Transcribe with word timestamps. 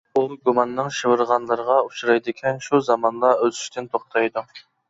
ئۇ 0.19 0.21
گۇماننىڭ 0.47 0.87
شىۋىرغانلىرىغا 0.99 1.75
ئۇچرايدىكەن، 1.83 2.65
شۇ 2.69 2.83
زامانلا 2.89 3.33
ئۆسۈشتىن 3.45 3.95
توختايدۇ. 3.95 4.49